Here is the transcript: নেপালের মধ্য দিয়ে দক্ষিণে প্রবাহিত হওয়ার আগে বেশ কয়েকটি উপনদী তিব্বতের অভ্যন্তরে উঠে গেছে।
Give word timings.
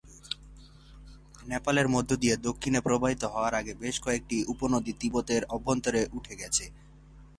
নেপালের 1.45 1.87
মধ্য 1.87 2.11
দিয়ে 2.15 2.35
দক্ষিণে 2.37 2.79
প্রবাহিত 2.81 3.23
হওয়ার 3.25 3.53
আগে 3.55 3.73
বেশ 3.73 3.95
কয়েকটি 3.99 4.37
উপনদী 4.47 4.93
তিব্বতের 5.01 5.41
অভ্যন্তরে 5.55 6.01
উঠে 6.13 6.33
গেছে। 6.35 6.65